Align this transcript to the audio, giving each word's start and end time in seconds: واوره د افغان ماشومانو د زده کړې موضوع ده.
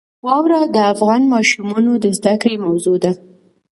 واوره 0.25 0.59
د 0.75 0.77
افغان 0.93 1.21
ماشومانو 1.33 1.93
د 2.03 2.05
زده 2.17 2.33
کړې 2.41 2.57
موضوع 2.67 2.97
ده. 3.03 3.11